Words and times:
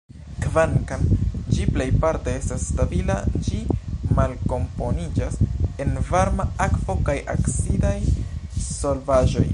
Kvankam 0.43 1.03
ĝi 1.57 1.65
plejparte 1.75 2.33
estas 2.37 2.65
stabila, 2.69 3.17
ĝi 3.49 3.59
malkomponiĝas 4.21 5.39
en 5.85 5.93
varma 6.11 6.49
akvo 6.69 6.99
kaj 7.11 7.19
acidaj 7.37 7.97
solvaĵoj. 8.71 9.49